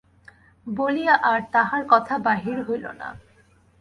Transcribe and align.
বলিয়া 0.67 1.15
আর 1.23 1.39
তাঁহার 1.51 1.83
কথা 1.89 2.15
বাহির 2.19 2.57
হইল 2.63 2.85
না। 2.91 3.09